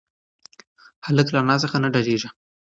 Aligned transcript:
هلک 1.05 1.27
له 1.31 1.39
انا 1.43 1.55
څخه 1.63 1.77
نه 1.83 1.89
ډارېږي. 1.93 2.29